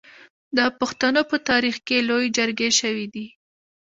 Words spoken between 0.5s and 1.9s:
د پښتنو په تاریخ